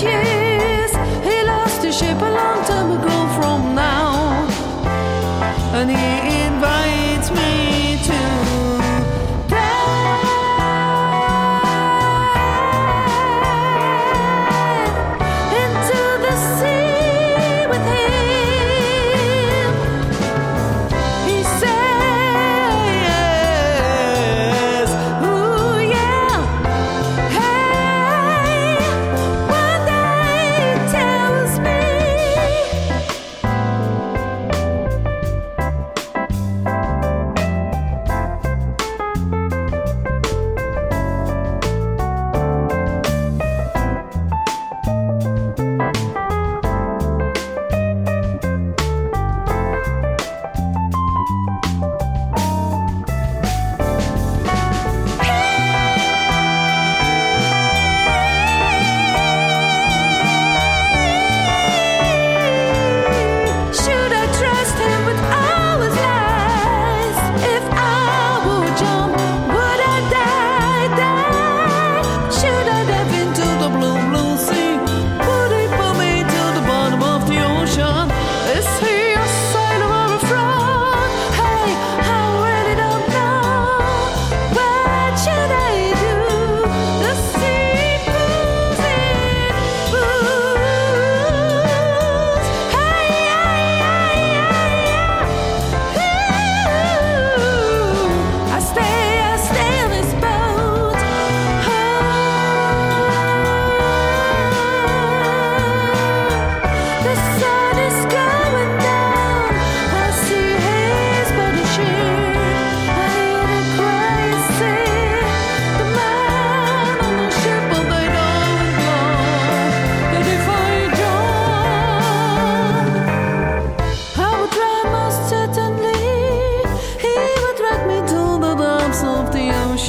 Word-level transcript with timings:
hundred 0.00 0.27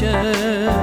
ocean. 0.01 0.78